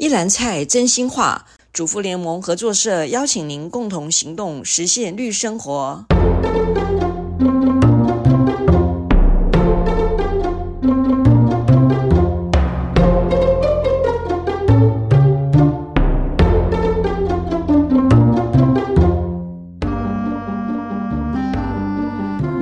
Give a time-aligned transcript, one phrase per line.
[0.00, 6.04] 一篮菜真心话，主妇联盟合作社邀请您共同行动，实现绿生活。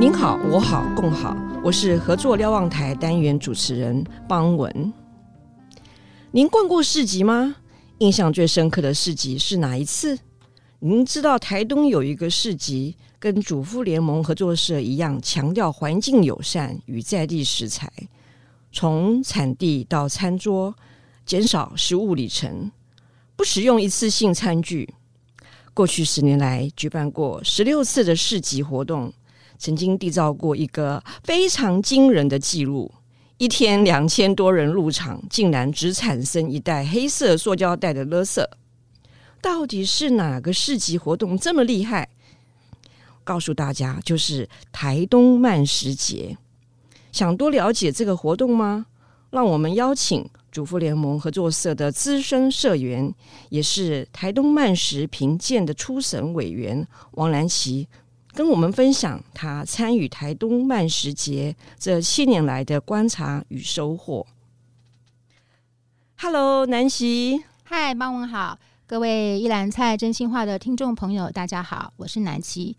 [0.01, 1.37] 您好，我好，共好。
[1.63, 4.91] 我是合作瞭望台单元主持人邦文。
[6.37, 7.57] 您逛过市集吗？
[7.97, 10.19] 印象最深刻的市集是哪一次？
[10.81, 17.91] 您知道台东有一个市集，跟主妇联盟合作社一样，强调环境友善与在地食材，
[18.71, 20.77] 从产地到餐桌，
[21.25, 22.71] 减少食物里程，
[23.35, 24.93] 不使用一次性餐具。
[25.73, 29.11] 过去十年来，举办过十六次的市集活动，
[29.57, 32.93] 曾经缔造过一个非常惊人的记录。
[33.39, 38.43] 一天两千多人入场，竟然只产生一袋黑色塑胶袋的垃圾。
[39.43, 42.09] 到底是哪个市集活动这么厉害？
[43.23, 46.39] 告诉大家，就是台东慢食节。
[47.13, 48.87] 想多了解这个活动吗？
[49.31, 53.13] 让我们邀请主妇联盟合作社的资深社员，
[53.51, 57.87] 也是台东慢食评鉴的初审委员王兰琪。
[58.37, 64.27] 跟我们分享他参与台东慢食节这七年来的观察与收获。
[66.19, 72.77] Hello，南希，嗨，邦文好，各位一兰菜真心话的听众朋友，大家好，我是南希。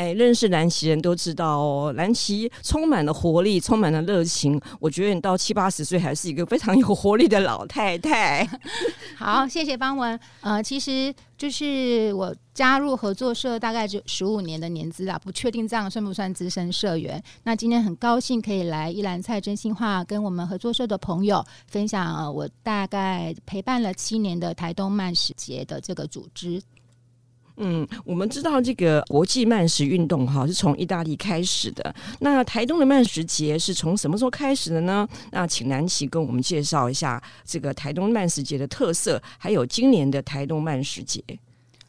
[0.00, 4.58] 哎，认识蓝旗人都知道哦，蓝旗充满了活力，充满了热情。
[4.78, 8.48] 我觉得你到七八十岁还是一个非常有活力的老太太。
[9.14, 10.18] 好，谢谢方文。
[10.40, 17.22] 呃，其实就是我加入合作社大概就十五年的年资啊，不确定这样算不算资深社员。
[17.42, 26.62] 那今天很高兴可以来一兰菜真心话，跟我们合作社的朋友分享，呃，我大概陪伴了七年的台东慢食节的这个组织。
[27.62, 31.94] 嗯，我们知道这个国际慢食运动哈是从意大利开始的。
[32.20, 35.06] 那台东的慢食节是从什么时候开始的呢？
[35.30, 41.22] 那请南琪跟我们介绍一下这个台东慢食节的特色，还有今年的台东慢食节。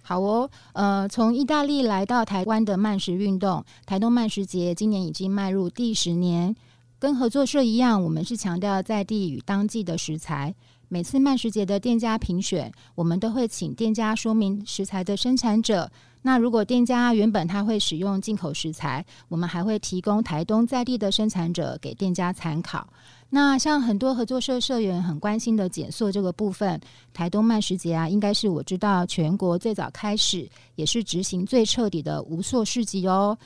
[0.04, 6.54] 好哦，呃，从意大利来到台湾的慢食运动，台东慢食节今年已经迈入第十年。
[7.00, 10.54] 跟合作社一样，我们是强调在地与当季的食材。
[10.94, 15.90] 每次慢食节的店家评选，我们都会请店家说明食材的生产者。
[16.24, 22.86] 那如果店家原本他会使用进口食材，我们还会提供台东在地的生产者给店家参考。
[23.30, 26.78] 那像很多合作社社员很关心的减塑这个部分，
[27.14, 33.38] 台东慢食节啊，应该是我知道全国最早开始，也是执行最彻底的无塑市集哦。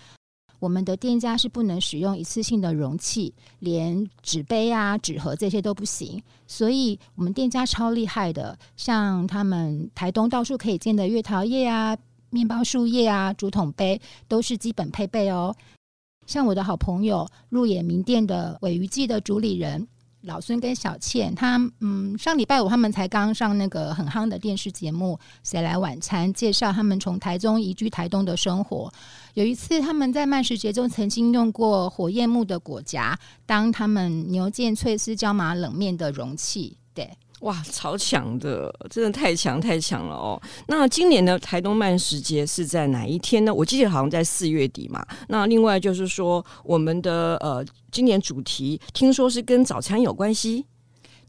[0.60, 6.22] 我们的店家是不能使用一次性的容器，连纸杯啊、纸盒这些都不行。
[6.48, 11.98] 所以，我们店家超厉害的，像他们台东到处可以见的月桃叶啊、
[12.30, 15.56] 面包树叶啊、竹筒杯，都是基本配备哦。
[16.26, 19.88] 像我的好朋友入野名店的尾鱼记的主理人。
[20.25, 25.19] 老孙跟小倩，他嗯，上礼拜五他们才刚上那个很夯的电视节目
[25.50, 28.91] 《谁来晚餐》，介绍他们从台中移居台东的生活。
[29.35, 37.09] 有一次，他们在慢食节中曾经用过火焰木的果夹当他们牛腱脆丝椒麻冷面的容器，对。
[37.41, 40.41] 哇，超强的，真的太强太强了哦！
[40.68, 43.53] 那今年的台东漫食节是在哪一天呢？
[43.53, 45.06] 我记得好像在四月底嘛。
[45.28, 50.66] 那另外就是说，我们的呃，今年主题听说是跟早餐有关系。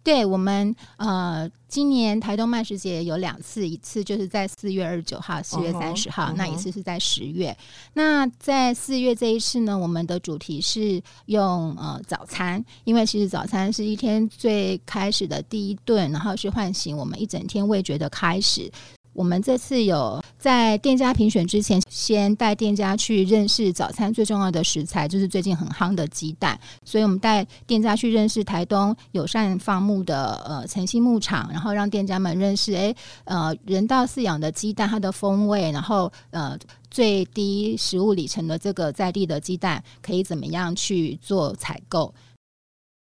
[0.06, 6.36] 对我们呃，今年台东漫食节有两次，一次就是在四月二十九号、四月三十号，uh -huh, uh -huh.
[6.36, 7.56] 那一次是在十月。
[7.94, 18.70] 那在四月这一次呢，我们的主题是用呃早餐，因为其实早餐是一天最开始的第一顿，然后是唤醒我们一整天味觉的开始。
[19.16, 26.58] 我们这次有在店家评选之前，先带店家去认识早餐最重要的食材，就是最近很夯的鸡蛋。
[26.84, 36.56] 所以我们带店家去认识台东友善放牧的呃晨兴牧场，然后让店家们认识诶呃人道饲养的鸡蛋它的风味，然后呃
[36.90, 42.12] 最低食物里程的这个在地的鸡蛋可以怎么样去做采购。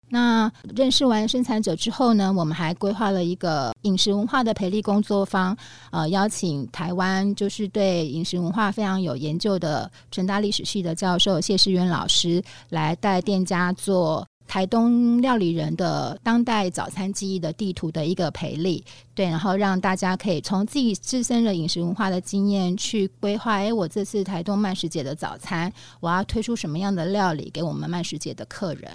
[0.09, 5.57] 那认识完生产者之后呢，我们还规划了一个饮食文化的培力工作坊，
[5.91, 28.89] 呃，邀请台湾就是对饮食文化非常有研究的成大历史系的教授谢世渊老师来带店家做台东料理人的当代早餐记忆的地图的一个培力，对，然后让大家可以从自己自身的饮食文化的经验去规划，哎，我这次台东慢食节的早餐，我要推出什么样的料理给我们慢食节的客人。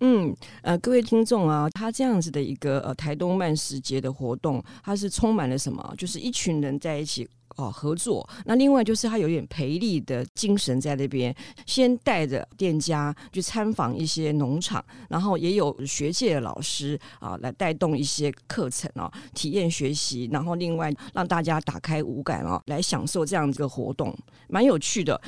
[0.00, 5.94] 嗯，呃，各位听众啊，他这样子的一个呃台东慢食节的活动，它是充满了什么？
[5.96, 7.26] 就是一群人在一起
[7.56, 8.28] 哦合作。
[8.44, 11.34] 那另外就是他有点培力的精神在那边，
[11.64, 24.14] 先带着店家去参访一些农场，然后也有学界的老师啊来带动一些课程哦，体验学习，然后另外让大家打开五感哦，来享受这样子的活动，
[24.48, 25.18] 蛮有趣的。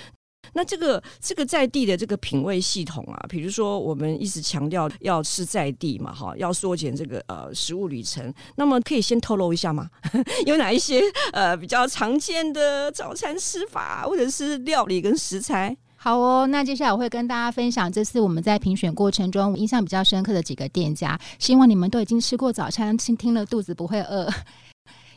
[0.53, 8.33] 那这个这个在地的这个品味系统啊，比如说我们一直强调要吃在地嘛，哈，要缩减这个呃食物旅程。
[8.57, 9.89] 那么可以先透露一下吗？
[10.47, 11.01] 有哪一些
[11.33, 15.77] 呃比较常见的早餐吃法，或者是料理跟食材？
[16.01, 21.19] 好哦，那接下来我会跟大家分享这次我们在评选过程中印象比较深刻的几个店家。
[21.41, 24.33] 希望你们都已经吃过早餐，听听了肚子不会饿。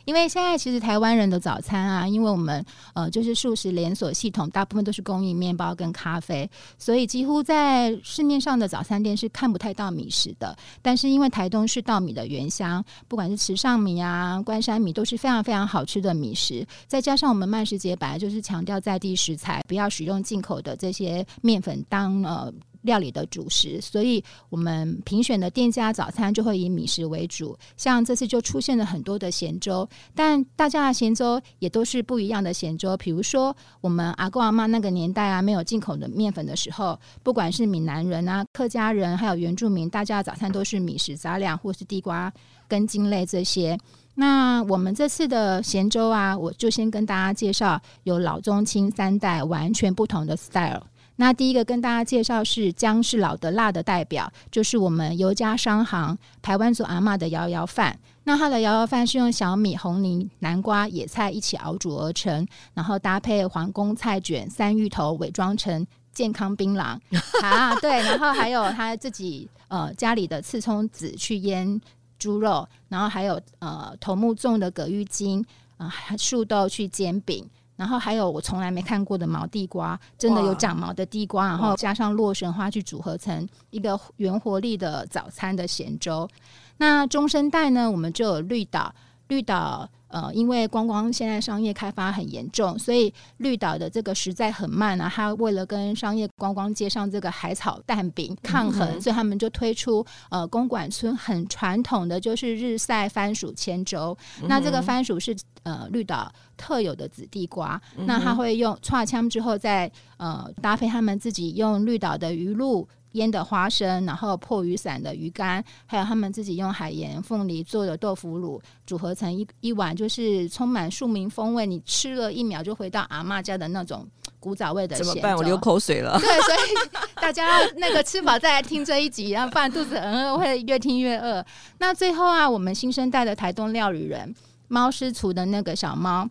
[0.04, 2.64] 因为现在其实台湾人的早餐啊，因为我们
[2.94, 10.56] 呃就是素食连锁系统，大部分都是供应面包跟咖啡，所以几乎在市面上的早餐店是看不太到米食的。
[10.80, 16.66] 但是因为台东是稻米的原乡，不管是池上米啊、关山米，都是非常非常好吃的米食。
[16.86, 22.52] 再加上我们慢食节本来就是强调在地食材，不要使用进口的这些面粉当呃。
[22.82, 27.58] 料理的主食，所以我们评选的店家早餐就会以米食为主。
[27.76, 32.96] 像这次就出现了很多的咸粥，但大家的咸粥也都是不一样的咸粥。
[32.96, 42.32] 比如说，我们阿公阿妈那个年代啊，没有进口的面粉的时候，不管是闽南人啊、客家人，还有原住民，大家的早餐都是米食杂粮或是地瓜
[42.68, 43.78] 根茎类这些。
[44.14, 50.82] 那我们这次的咸粥啊，我就先跟大家介绍有老中青三代完全不同的 style。
[51.16, 57.98] 那第一个跟大家介绍是姜是老的辣的代表，就是我们尤家商行台湾族阿嬷的摇摇饭。
[58.24, 66.98] 那它的摇摇饭是用小米、红泥、南瓜、野菜一起熬煮而成，然后搭配皇宫菜卷、三芋头，伪装成健康槟榔
[67.42, 67.74] 啊。
[67.80, 71.80] 对，然后还有他自己呃家里的刺葱籽去腌
[72.18, 75.44] 猪肉，然后还有呃头目种的葛玉金
[75.76, 77.44] 啊树豆去煎饼。
[77.76, 86.28] 然后还有我从来没看过的毛地瓜，真的有长毛的地瓜，然后加上洛神花去组合成一个原活力的早餐的咸粥。
[86.76, 88.94] 那中生代呢，我们就有绿岛，
[89.28, 89.88] 绿岛。
[90.12, 95.10] 呃，因为观光现在商业开发很严重，所以绿岛的这个实在很慢啊。
[95.12, 104.16] 他为了跟商业观光街上这个海草蛋饼抗衡，嗯、所以他们就推出呃公馆村很传统的就是日晒番薯千粥。
[104.42, 112.86] 嗯、那这个番薯是呃绿岛特有的紫地瓜，嗯、那他会用串枪之后再呃搭配他们自己用绿岛的鱼露。
[113.12, 121.66] 腌的花生，然后破雨伞的鱼干，还有他们自己用海盐、凤梨做的豆腐乳，组合成一一碗，就是充满庶民风味。
[121.66, 124.06] 你吃了一秒就回到阿嬷家的那种
[124.40, 124.96] 古早味的。
[124.96, 125.36] 怎么办？
[125.36, 126.18] 我流口水了。
[126.20, 131.44] 对，所以大家那个吃饱再来听这一集，然后不然肚子很饿，会越听越饿。
[131.78, 134.34] 那最后啊，我们新生代的台东料理人
[134.68, 136.28] 猫师厨的那个小猫，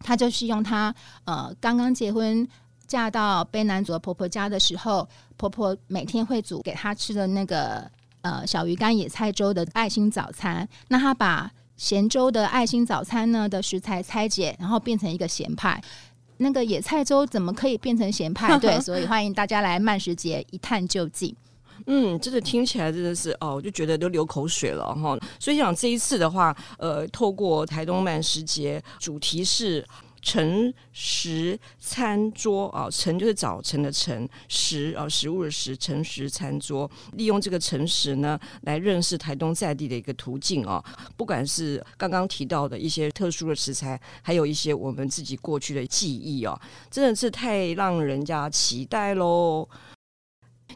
[0.00, 0.94] 他就是用他
[1.24, 2.48] 呃刚刚结婚。
[2.94, 10.68] 嫁到卑南族婆婆家的时候，婆婆每天会煮给她吃的那个呃小鱼干野菜粥的爱心早餐。
[10.86, 15.82] 那她把咸粥的爱心早餐呢的食材拆解，然后变成一个咸派。
[16.36, 18.56] 那个野菜粥怎么可以变成咸派？
[18.62, 21.34] 对，所以欢迎大家来慢食节一探究竟。
[21.86, 25.18] 嗯，真的听起来真的是哦，我就觉得都流口水了哈。
[25.40, 29.84] 所以想这一次的话，呃，透过台东慢食节，主题是。
[30.24, 40.82] 晨食餐桌啊，晨就是早晨的晨，食啊食物的食，晨食餐桌，利用这个晨食呢，来认识台东在地的一个途径啊。
[41.14, 46.58] 不管是刚刚提到的一些特殊的食材，还有一些我们自己过去的记忆啊，
[46.90, 49.68] 真的是太让人家期待喽。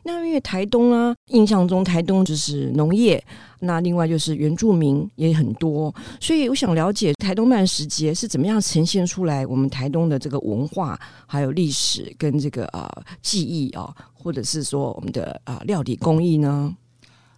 [0.09, 3.23] 那因为台东啊，印象中台东就是农业，
[3.61, 16.75] 那另外就是原住民也很多，所以我想了解台东慢食节是怎么样呈现出来我们台东的这个文化，还有历史跟这个啊、呃、记忆啊，或者是说我们的啊、呃、料理工艺呢？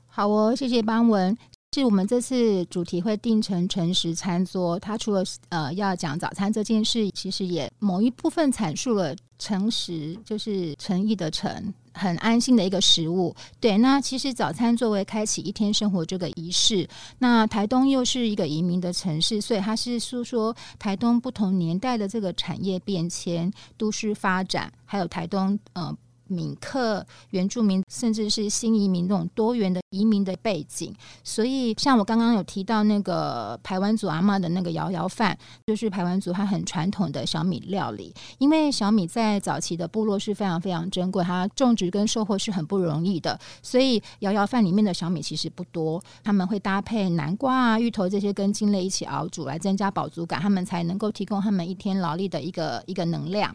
[0.06, 1.36] 好哦，谢谢邦文。
[1.72, 13.34] 是我们这次主题会定成诚实餐桌，它除了呃要讲早餐这件事，其实也某一部分阐述了诚实，就是诚意的诚，很安心的一个食物。
[13.60, 25.96] 对，那其实早餐作为开启一天生活这个仪式，那台东又是一个移民的城市，所以它是诉说台东不同年代的这个产业变迁、都市发展，还有台东呃。
[26.30, 30.94] 闽客、原住民，甚至是新移民这种多元的移民的背景。
[31.24, 38.14] 所以，像我刚刚有提到那个排湾族阿嬷的那个摇摇饭，就是排湾族它很传统的小米料理。
[38.38, 53.54] 因为小米在早期的部落是非常非常珍贵，它种植跟收获是很不容易的，所以摇摇饭里面的小米其实不多，他们会搭配南瓜啊、芋头这些根茎类一起熬煮来增加饱足感，他们才能够提供他们一天劳力的一个一个能量。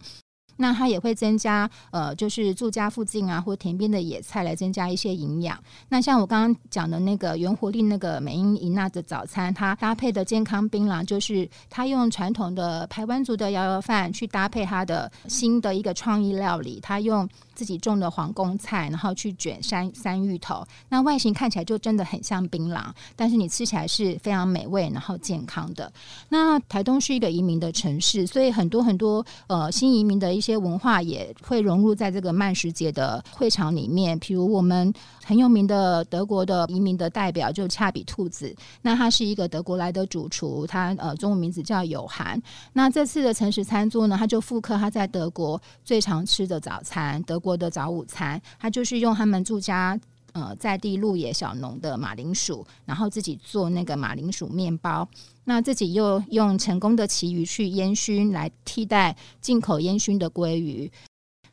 [0.58, 5.58] 那它也会增加，呃，就是住家附近啊，或田边的野菜来增加一些营养。
[5.90, 22.86] 那像我刚刚讲的那个原活力那个美英伊娜的早餐，它搭配的健康槟榔，就是它用传统的台湾族的摇摇饭去搭配它的新的一个创意料理，它用自己种的皇宫菜，然后去卷山山芋头，那外形看起来就真的很像槟榔，
[23.16, 25.92] 但是你吃起来是非常美味，然后健康的。
[26.30, 30.56] 那台东是一个移民的城市，所以很多很多呃新移民的一些。
[30.56, 42.40] 些文化也会融入在这个慢食节的会场里面，比如我们很有名的德国的移民的代表就恰比兔子，那他是一个德国来的主厨，他呃中文名字叫有涵。
[42.74, 50.00] 那这次的诚实餐桌呢，他就复刻他在德国最常吃的早餐，德国的早午餐，他就是用他们住家。
[50.36, 55.08] 呃，在地鹿野小农的马铃薯，然后自己做那个马铃薯面包，
[55.46, 60.92] 那自己又用成功的旗鱼去烟熏来替代进口烟熏的鲑鱼。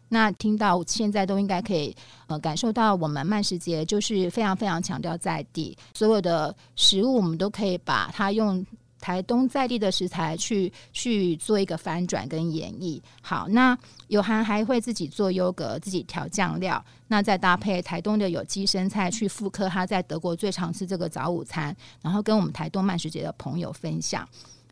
[0.08, 1.94] 那听到现在都应该可以
[2.26, 8.66] 呃感受到，我们慢食节就是非常非常强调在地，所有的食物我们都可以把它用。
[9.02, 24.26] 台东在地的食材去去做一个翻转跟演绎，好，那友涵还会自己做优格，自己调酱料，那再搭配台东的有机生菜去复刻他在德国最常吃这个早午餐，然后跟我们台东慢食节的朋友分享。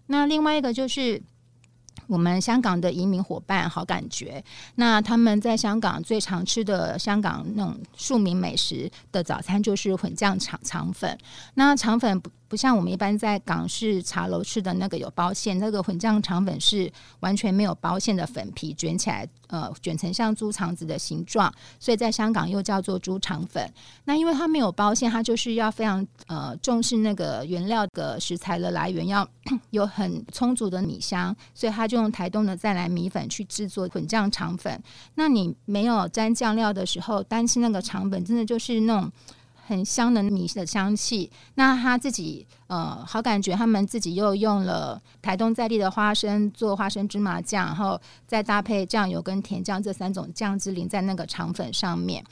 [0.06, 1.20] 那另外一个就是。
[2.06, 4.42] 我们香港的移民伙伴好感觉，
[4.75, 11.16] 那他们在香港最常吃的香港那种庶民美食的早餐就是混酱肠肠粉。
[11.54, 12.20] 那肠粉
[12.50, 23.73] 不像我们一般在港式茶楼吃的那个有包馅，那个混酱肠粉是完全没有包馅的粉皮卷起来，呃，卷成像猪肠子的形状，所以在香港又叫做猪肠粉。
[24.04, 29.25] 那因为它没有包馅，它就是要非常呃重视那个原料的食材的来源，要
[29.71, 34.83] 有很充足的米香，所以它就用台东的再来米粉去制作混酱肠粉。
[35.14, 39.09] 那你没有沾酱料的时候，单吃那个肠粉，真的就是那种。
[39.70, 52.24] 很香的米的香气，那他自己呃好感觉，他们自己又用了台东在地的花生做花生芝麻酱，然后再搭配酱油跟甜酱这三种酱汁淋在那个肠粉上面。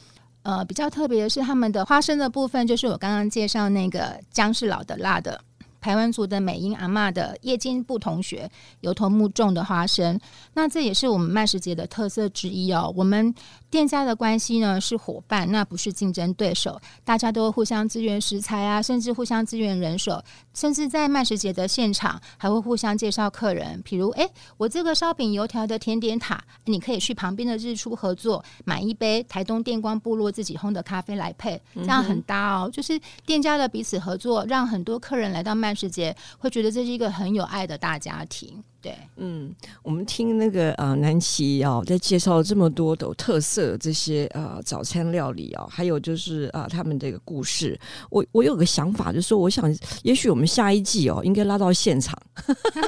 [0.42, 5.40] 呃，比较特别的是他们的花生的部分，就是我刚刚介绍那个姜是老的辣的。
[5.80, 10.18] 排湾族的美英阿嬷的叶金布同学油头目种的花生，
[10.54, 12.92] 那这也是我们麦食节的特色之一哦。
[12.96, 13.34] 我们
[13.70, 20.22] 店家的关系呢是伙伴，那不是竞争对手，大家都互相支援食材啊，甚至互相支援人手，
[20.54, 23.80] 甚至在麦食节的现场还会互相介绍客人。
[23.84, 32.70] 比如，哎，我这个烧饼油条的甜点塔，你可以去旁边的日出合作买一杯台东电光部落自己烘的咖啡来配，这样很搭哦。
[32.72, 38.64] 就是店家的彼此合作，让很多客人来到麦世界会觉得这是一个很有爱的大家庭。
[38.80, 47.76] 对，嗯，我们听那个呃南琪哦，在介绍这么多的特色这些呃早餐料理啊、哦，还有就是啊、呃、他们这个故事，
[48.08, 49.68] 我我有个想法，就是说，我想
[50.04, 52.16] 也许我们下一季哦，应该拉到现场，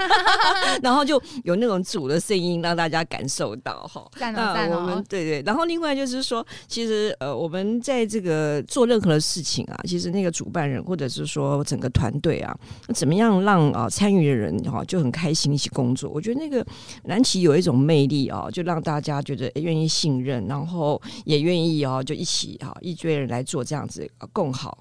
[0.81, 4.09] 然后就有那种煮的声音，让大家感受到哈。
[4.17, 12.57] 赞哦赞哦，我们对对，然后另外就是说，其实呃我们在这个做任何的事情啊，其实那个主办人或者是说整个团队啊，
[12.95, 15.80] 怎么样让啊参与的人哈就很开心一起共。
[15.81, 16.65] 工作，我觉得那个
[17.05, 24.77] 南琪有一种魅力啊，就让大家觉得愿意信任，然后也愿意哦，就一起哈一堆人来做这样子更好。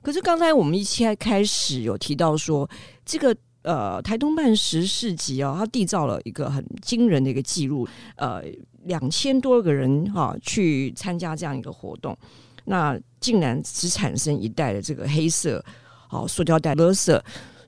[0.00, 2.68] 可是刚才我们一起开始有提到说，
[3.04, 8.42] 这个呃台东办十市集啊，它缔造了一个很惊人的一个记录，呃
[8.84, 12.16] 两千多个人哈去参加这样一个活动，
[12.64, 15.62] 那竟然只产生一袋的这个黑色
[16.10, 17.20] 哦塑胶袋垃圾。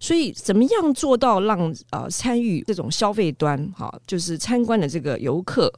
[0.07, 5.69] 所以，怎么样做到让呃参与这种消费端哈，就是参观的这个游客，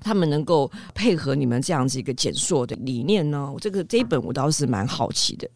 [0.00, 3.54] 他们能够配合你们这样子一个减塑的理念呢？
[3.60, 5.48] 这个这一本我倒是蛮好奇的。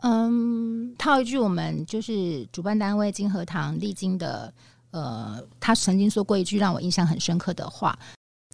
[0.00, 4.50] 嗯，套一句我们就是主办单位金和堂历经的，
[4.90, 7.98] 呃，他曾经说过一句让我印象很深刻的话。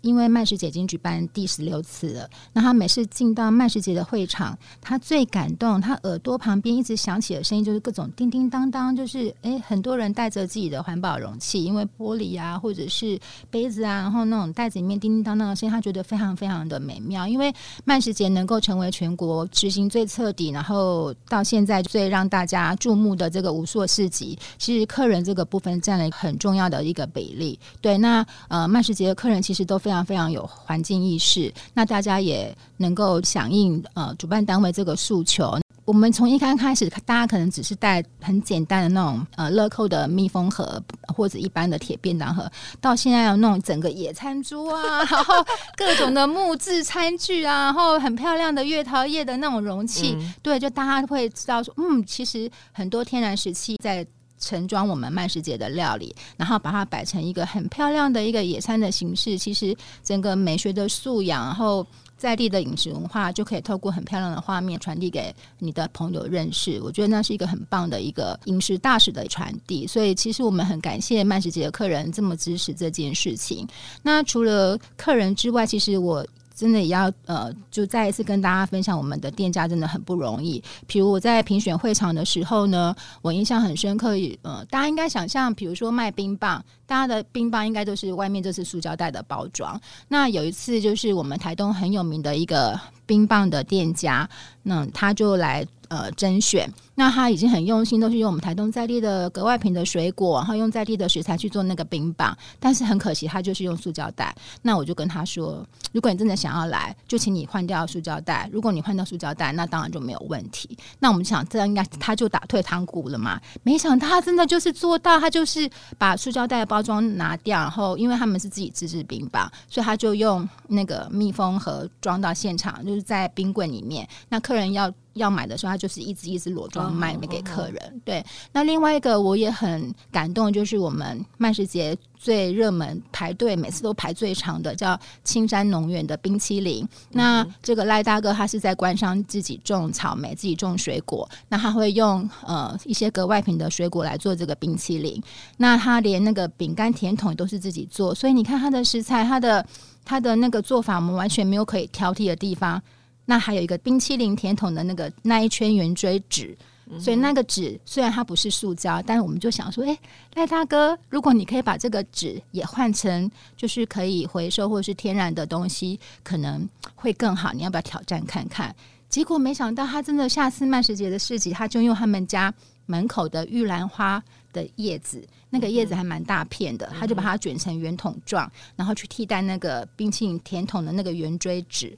[0.06, 13.18] 因为慢食节已经举办第十六次了，那他每次进到慢食节的会场，他最感动，他耳朵旁边一直响起的声音就是各种叮叮当当，就是诶，很多人带着自己的环保容器，因为玻璃啊或者是
[13.50, 17.26] 杯子啊，然后那种袋子里面叮叮当当的声音，他觉得非常非常的美妙。
[17.26, 17.52] 因为
[17.84, 27.58] 慢食节能够成为全国执行最彻底，然后到现在最让大家注目的这个无数市集，其实客人这个部分占了很重要的一个比例。
[27.80, 35.58] 对，那呃慢食节的客人其实都非常非常有环境意识，那大家也能够响应呃主办单位这个诉求。
[35.84, 40.82] 我们从一刚开始，大家可能只是带很简单的那种呃乐扣的密封盒
[41.14, 42.50] 或者一般的铁便当盒，
[42.80, 45.34] 到现在有那种整个野餐桌啊， 然后
[45.76, 54.04] 各种的木质餐具啊，然后很漂亮的月桃叶的那种容器，嗯、对，就大家会知道说，嗯，其实很多天然石器在
[54.38, 61.86] 盛装我们慢食节的料理，然后把它摆成一个很漂亮的一个野餐的形式，其实整个美学的素养，然后。
[62.18, 69.86] 在地的饮食文化就可以透过很漂亮的画面传递给你的朋友认识，我觉得那是一个很棒的一个饮食大使的传递。
[69.86, 73.68] 所以其实我们很感谢慢食节的客人这么支持这件事情。
[74.02, 76.26] 那除了客人之外，其实我。
[76.56, 80.60] 真的也要呃，就再一次跟大家分享，我们的店家真的很不容易。
[80.86, 84.16] 比如我在评选会场的时候呢，我印象很深刻。
[84.42, 89.78] 呃，大家应该想象，比如说卖冰棒，大家的冰棒应该都是外面就是塑胶袋的包装。
[90.08, 94.28] 那有一次，就是我们台东很有名的一个冰棒的店家，
[94.62, 95.66] 那他就来。
[95.88, 102.36] 呃，甄选，那他已经很用心，都是用我们台东在地的格外品的水果，然后用在地的食材去做那个冰棒。
[102.58, 104.34] 但是很可惜，他就是用塑胶袋。
[104.62, 108.48] 那我就跟他说，如果你真的想要来，就请你换掉塑胶袋。
[108.52, 110.76] 如果你换掉塑胶袋，那当然就没有问题。
[110.98, 113.40] 那我们想，这样应该他就打退堂鼓了嘛？
[113.62, 124.08] 没想到他真的就是做到，他就是把塑胶袋的包装拿掉，然后因为他们是自己自制冰棒，所以他就用那个密封盒装到现场，就是在冰柜里面。
[124.28, 124.92] 那客人要。
[125.16, 127.74] 要买的时候，他就是一直一直裸装卖给客人。
[127.74, 128.02] Oh, oh, oh.
[128.04, 136.76] 对，那另外一个我也很感动，就是我们慢食节最热门排队，每次都排最长的叫青山农园的冰淇淋。
[136.76, 137.10] Mm hmm.
[137.10, 145.22] 那这个赖大哥他是在官商自己种草莓，自己种水果，那他会用呃一些格外品的水果来做这个冰淇淋。
[145.56, 149.66] 那他连那个饼干甜筒都是自己做，所以你看他的食材，他的
[150.04, 152.82] 他的那个做法，我们完全没有可以挑剔的地方。
[153.26, 156.56] 那还有一个冰淇淋甜筒的那个那一圈圆锥纸，
[156.98, 159.98] 所以那个纸虽然它不是塑胶，但是我们就想说，哎，
[160.34, 167.52] 赖大哥，如果你可以把这个纸也换成就是可以回收或者是天然的东西，可能会更好。
[167.52, 168.74] 你要不要挑战看看？
[169.08, 172.52] 结果没想到，他真的下次慢食节的市集，他就用他们家
[172.86, 181.96] 门口的玉兰花的叶子，那个叶子还蛮大片的，他就把它卷成圆筒状，然后去替代那个冰淇淋甜筒的那个圆锥纸。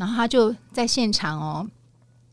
[0.00, 1.68] 然后他就在现场哦，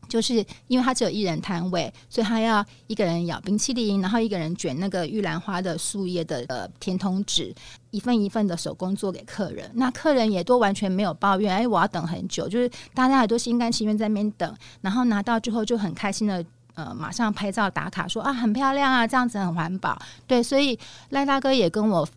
[0.08, 7.54] 就是因为他只有一人摊位，所以他要一个人咬冰淇淋，然后一个人卷那个玉兰花的树叶的呃甜筒纸，
[7.90, 9.70] 一份一份的手工做给客人。
[9.74, 20.00] 那客人也都完全没有抱怨，哎，我要等很久，就是大家也都心甘情愿在那边等，然后拿到之后就很开心的呃马上拍照打卡说啊很漂亮啊，这样子很环保。
[20.26, 20.78] 对，所以
[21.10, 22.08] 赖大哥也跟我。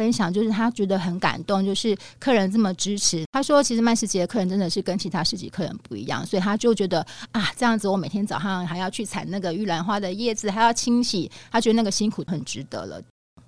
[0.00, 3.22] 分享就是他觉得很感动，就是客人这么支持。
[3.32, 13.02] 他说，其实慢食节的客人真的是跟其他市集客人不一样，所以他就觉得啊，这样子我每天早上还要去采那个玉兰花的叶子，还要清洗，他觉得那个辛苦很值得了。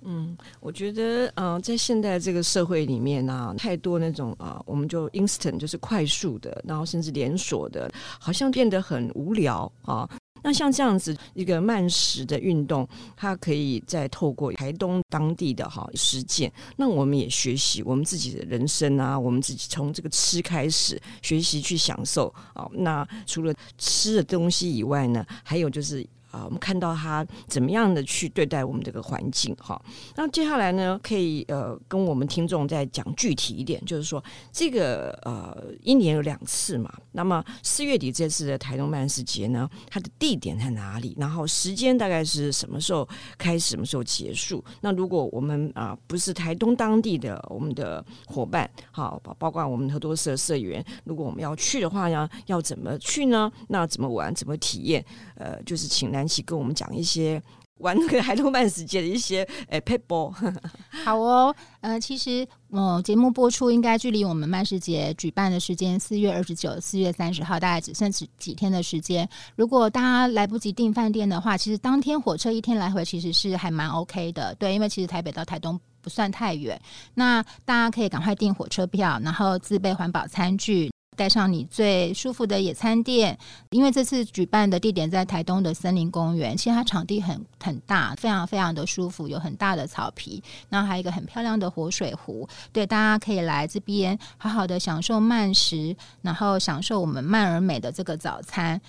[0.05, 10.07] 嗯，我觉得嗯、在现在这个社会里面呢、太多那种啊、我们就 instant 就是快速的，然后甚至连锁的，好像变得很无聊啊。
[10.43, 22.69] 那像这样子一个慢食的运动，它可以再透过台东当地的哈实践，那我们也学习我们自己的人生啊，我们自己从这个吃开始学习去享受啊。
[22.73, 26.05] 那除了吃的东西以外呢，还有就是。
[26.33, 29.79] 啊，我们看到他怎么样的去对待我们这个环境哈。
[30.15, 36.91] 那接下来呢，可以呃跟我们听众再讲具体一点，就是说这个呃一年有两次嘛。
[37.11, 41.15] 那么四月底这次的台东慢食节呢，它的地点在哪里？
[41.19, 44.63] 然后时间大概是什么时候开始，什么时候结束？
[44.81, 53.51] 那如果我们啊、不是台东当地的我们的伙伴，好，包包括我们很多社社员，如果我们要去的话呢，要怎么去呢？
[53.67, 54.33] 那怎么玩？
[54.33, 55.05] 怎么体验？
[55.35, 56.22] 呃，就是请来。
[56.23, 57.41] 一起跟我们讲一些
[57.79, 60.33] 玩那个海东慢食节的一些诶撇步。
[61.03, 69.27] 好哦，呃，其实呃节目播出应该距离我们慢食节举办的时间四月二十九、四月三十号，大概只剩几几天的时间。
[69.57, 74.55] 如果大家来不及订饭店的话，其实当天火车一天来回其实是还蛮 OK 的。
[74.55, 76.79] 对，因为其实台北到台东不算太远。
[77.15, 80.92] 那大家可以赶快订火车票，然后自备环保餐具。
[81.13, 83.37] 带上你最舒服的野餐垫，
[83.69, 98.81] 因为这次举办的地点在台东的森林公园，其实它场地很很大，非常非常的舒服，有很大的草皮，然后还有一个很漂亮的活水湖，对，大家可以来这边好好的享受慢食，然后享受我们慢而美的这个早餐。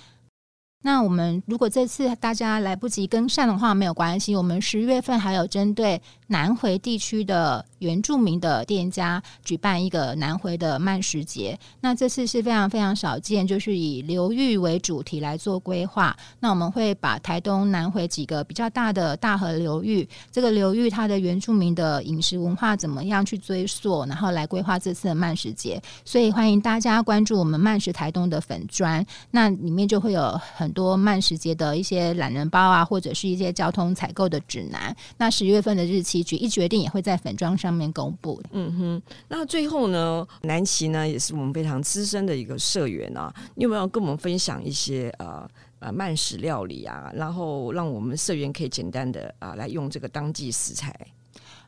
[0.87, 11.58] 那我们如果这次大家来不及跟上的话，没有关系，我们十月份还有针对南回地区的原住民的店家举办一个南回的慢食节。
[11.80, 16.16] 那这次是非常非常少见，就是以流域为主题来做规划。
[16.40, 25.80] 那我们会把台东南回几个比较大的大河流域，这个流域它的原住民的饮食文化怎么样去追溯，然后来规划这次的慢食节。
[26.04, 34.96] 所以欢迎大家关注我们慢食台东的粉砖，那里面就会有很多慢食节的一些懒人包啊，或者是一些交通采购的指南。
[35.18, 38.42] 那十月份的日期决一决定，也会在粉装上面公布。
[38.53, 45.48] 嗯哼，那最后呢，南齐呢也是我们非常资深的一个社员啊，你有没有跟我们分享一些呃
[45.79, 47.11] 呃慢食料理啊？
[47.14, 50.94] 然后让我们社员可以简单的啊、呃、来用这个当季食材。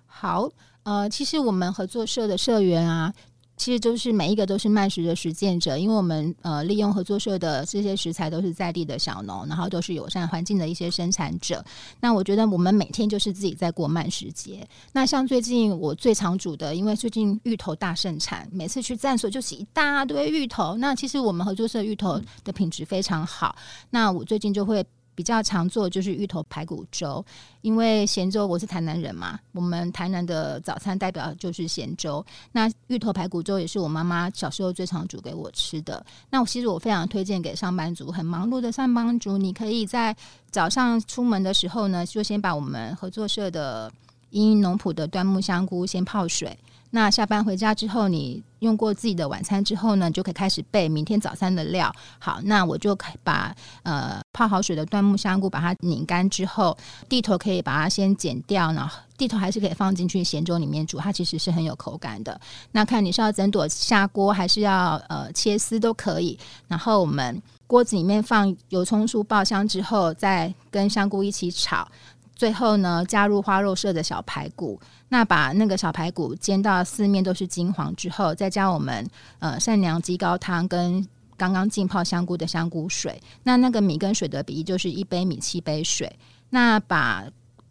[0.06, 0.48] 好，
[0.84, 3.12] 呃，其实我们合作社的社员啊。
[3.56, 11.64] 其实就是每一个都是慢食的实践者，因为我们呃利用合作社的这些食材都是在地的小农，然后都是友善环境的一些生产者。
[12.00, 14.66] 那我觉得我们每天就是自己在过慢食节。
[14.92, 20.76] 那像最近我最常煮的，因为最近芋头大盛产，每次去站所就是一大堆芋头。
[20.76, 23.56] 那其实我们合作社芋头的品质非常好。
[23.90, 24.84] 那我最近就会。
[25.16, 27.24] 比较常做就是芋头排骨粥，
[27.62, 32.24] 因为咸粥我是台南人嘛，我们台南的早餐代表就是咸粥。
[32.52, 36.04] 那芋头排骨粥也是我妈妈小时候最常煮给我吃的。
[36.30, 40.14] 那我其实我非常推荐给上班族，很忙碌的上班族，你可以在
[40.50, 43.90] 早上出门的时候呢，就先把我们合作社的
[44.30, 46.56] 茵茵农圃的端木香菇先泡水。
[46.96, 51.94] 那下班回家之后，你用过自己的晚餐之后呢，就可以开始备明天早餐的料。
[52.18, 56.74] 好，那我就把呃泡好水的椴木香菇把它拧干之后，
[57.06, 62.40] 蒂头可以把它先剪掉，然后蒂头还是可以放进去咸粥里面煮，它其实是很有口感的。
[62.72, 66.38] 那看你是要整朵下锅，还是要呃切丝都可以。
[66.66, 71.86] 然后我们锅子里面放油葱酥爆香之后，再跟香菇一起炒。
[72.36, 81.04] 最后呢，加入花肉色的小排骨，那把那个小排骨煎到四面都是金黄之后，再加我们呃善良鸡高汤跟
[81.38, 86.14] 刚刚浸泡香菇的香菇水，那那个米跟水的比例就是一杯米七杯水。
[86.50, 87.24] 那把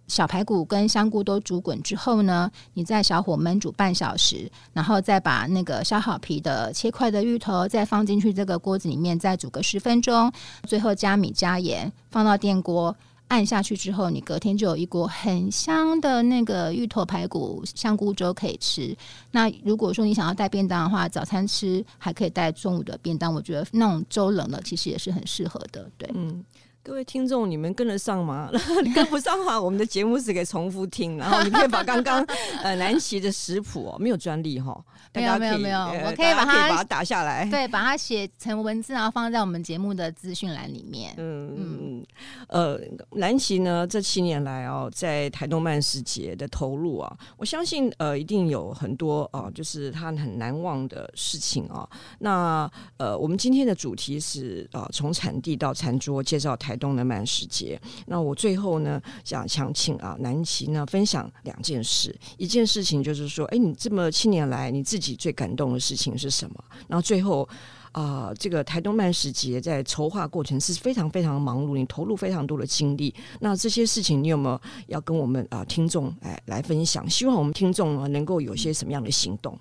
[0.08, 10.32] 小排骨跟香菇都煮滚之后呢，你再小火焖煮半小时，然后再把那个削好皮的切块的芋头再放进去这个锅子里面，再煮个十分钟，
[10.68, 12.96] 最后加米加盐，放到电锅。
[13.28, 18.96] 按下去之后，你隔天就有一锅很香的那个芋头排骨香菇粥可以吃。
[19.32, 23.34] 那如果说你想要带便当的话，早餐吃还可以带中午的便当。
[23.34, 25.90] 我觉得那种粥冷了，其实也是很适合的。
[25.98, 26.44] 对，嗯。
[26.86, 28.48] 各位听众，你们跟得上吗？
[28.84, 32.24] 你 跟不上的话，我们的节目是可以重复听，然后你可以把刚刚
[32.62, 41.16] 呃南琪的食谱哦， 没有专利哈、哦，没有没有没有，我可以把它把它打下来，对，把它写成文字，然后放在我们节目的资讯栏里面。
[41.18, 42.06] 嗯嗯
[42.50, 42.80] 呃，
[43.14, 51.90] 南琪呢这七年来哦，在台东慢食节的投入啊，我相信呃一定有很多哦、呃，就是他很难忘的事情啊、哦。
[52.20, 56.75] 那呃，我们今天的主题是呃，从产地到餐桌，介绍台。
[56.76, 62.14] 台东的慢食节，那我最后呢，想想请啊南琪呢分享两件事。
[62.38, 66.62] 一件事情就是说，哎，你这么七年来，你自己最感动的事情是什么？
[66.90, 67.48] 然后最后
[67.94, 73.16] 啊、这个台东慢食节在筹划过程是非常非常忙碌，你投入非常多的精力。
[73.40, 77.10] 那这些事情你有没有要跟我们啊、听众哎来分享？
[77.10, 79.58] 希望我们听众呢能够有些什么样的行动？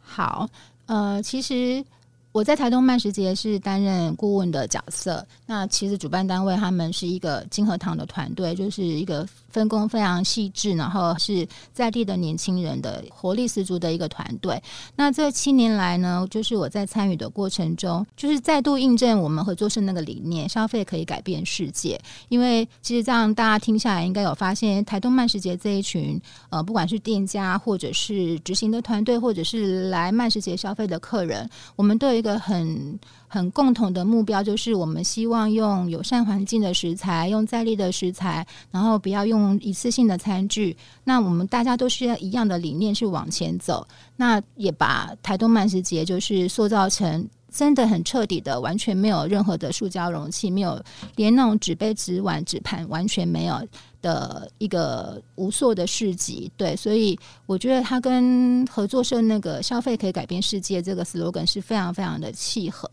[0.00, 0.48] 好，
[0.86, 1.84] 呃，其实。
[2.32, 5.24] 我在台东慢食节是担任顾问的角色。
[5.46, 14.60] 那其实主办单位他们是一个金禾堂的团队，就是一个分工非常细致，然后是在地的年轻人的活力十足的一个团队。
[14.96, 22.00] 那这七年来呢，就是我在参与的过程中，就是再度印证我们合作社那个理念：消费可以改变世界。
[22.30, 26.18] 因为其实这样大家听下来，应该有发现，台东慢食节这一群
[26.48, 40.76] 呃，不管是店家，或者是执行的团队，或者是来慢食节消费的客人，我们对一个很很共同的目标，就是我们希望用友善环境的食材，用在地的食材，然后不要用一次性的餐具。
[41.02, 43.84] 那我们大家都是一样的理念，是往前走。
[44.14, 50.80] 那也把台东慢食节就是塑造成真的很彻底的，完全没有任何的塑胶容器，没有
[51.16, 53.60] 连那种纸杯、纸碗、纸盘，完全没有
[54.02, 56.50] 的一个无塑的市集。
[56.56, 62.90] 对，所以我觉得他跟合作社那个消费可以改变世界这个 slogan 是非常非常的契合。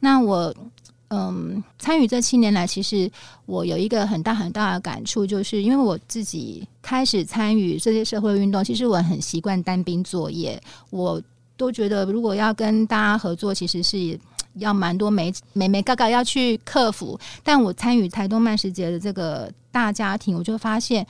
[0.00, 0.54] 那我
[1.08, 3.10] 嗯，参与这七年来，其实
[3.44, 11.20] 我有一个很大很大的感触，就是因为我自己开始参与这些社会运动，其实我很习惯单兵作业，我。
[11.54, 14.18] 都觉得，如果要跟大家合作，其实是
[14.54, 17.16] 要蛮多没没没嘎嘎要去克服。
[17.44, 21.04] 但我参与台东慢食节的这个大家庭，我就发现，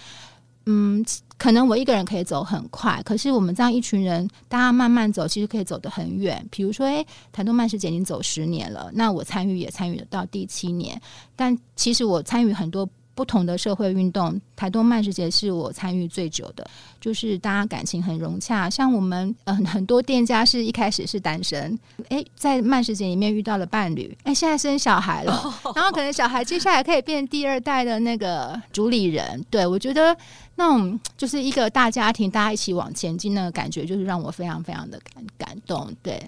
[0.64, 1.04] 嗯，
[1.36, 6.42] 可能我一个人可以走很快，可是我们这样一群人，大家慢慢走，其实可以走得很远。
[6.50, 10.98] 比如说，诶，台东慢食节已经走十年了，那我参与也参与了到第七年，
[11.36, 12.88] 但其实我参与很多。
[13.14, 16.66] 不同的社会运动，台东慢食节是我参与最久的，
[17.00, 18.70] 就是大家感情很融洽。
[18.70, 25.32] 像我们呃很多店家是一开始是单身，哎，在慢食节里面遇到了伴侣，哎，现在生小孩了，
[25.74, 29.44] 然后可能小孩接下来可以变第二代的那个主理人。
[29.50, 30.16] 对，我觉得
[30.56, 35.90] 那种就是一个大家庭，大家一起往前进那个感觉，就是让我非常非常的感感动。
[36.02, 36.20] 对。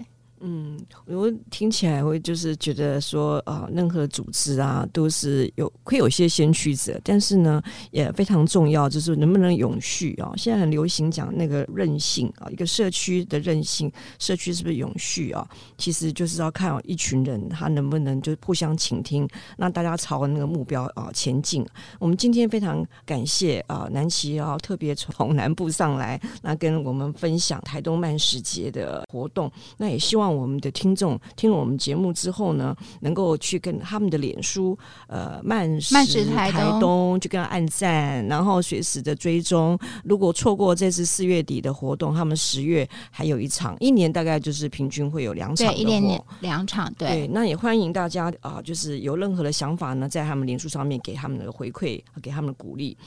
[0.47, 10.31] 嗯，我听起来会就是觉得说啊，任何组织啊都是有会有些先驱者，但是呢也非常重要，就是能不能永续啊？
[10.37, 15.49] 现在很流行讲那个韧性啊，一个社区的韧性，社区是不是永续啊？
[15.79, 19.27] 其实就是要看一群人他能不能就互相倾听，
[19.57, 21.65] 让大家朝那个目标啊前进。
[21.97, 30.34] 我们今天非常感谢啊南齐啊特别从南部上来，那跟我们分享台东慢食节的活动，那也希望。
[30.35, 35.95] 让我们的听众听了我们节目之后呢，能够去跟他们的脸书呃慢食
[36.25, 39.79] 台东去跟他按赞，然后随时的追踪。
[40.03, 47.07] 如果错过这次四月底的活动，他们十月还有一场，一年大概就是平均会有两场，对，一年两场，对。
[47.07, 52.97] 对，那也欢迎大家啊、呃，就是有任何的想法呢，在他们脸书上面给他们的回馈，给他们的鼓励。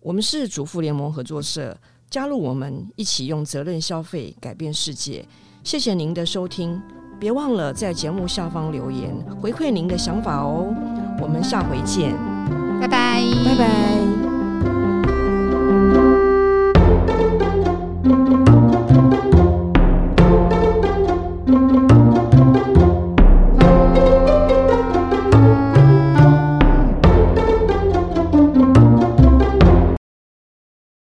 [0.00, 1.74] 我们是主妇联盟合作社，
[2.10, 5.24] 加入我们一起用责任消费改变世界。
[5.66, 6.80] 谢谢您的收听，
[7.18, 10.72] 别忘了在节目下方留言回馈您的想法哦。
[11.20, 12.14] 我们下回见，
[12.80, 13.95] 拜拜，拜拜。